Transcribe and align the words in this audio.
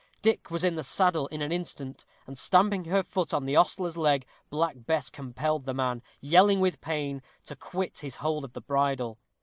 Dick 0.23 0.49
was 0.49 0.63
in 0.63 0.73
the 0.73 0.83
saddle 0.83 1.27
in 1.27 1.43
an 1.43 1.51
instant, 1.51 2.05
and 2.25 2.35
stamping 2.35 2.85
her 2.85 3.03
foot 3.03 3.35
on 3.35 3.45
the 3.45 3.55
ostler's 3.55 3.97
leg, 3.97 4.25
Black 4.49 4.73
Bess 4.75 5.11
compelled 5.11 5.65
the 5.67 5.75
man, 5.75 6.01
yelling 6.19 6.59
with 6.59 6.81
pain, 6.81 7.21
to 7.45 7.55
quit 7.55 7.99
his 7.99 8.15
hold 8.15 8.43
of 8.43 8.53
the 8.53 8.61
bridle. 8.61 9.19